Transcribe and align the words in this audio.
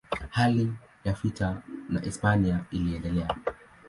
Hali 0.29 0.73
ya 1.03 1.13
vita 1.13 1.61
na 1.89 1.99
Hispania 2.01 2.65
iliendelea. 2.71 3.35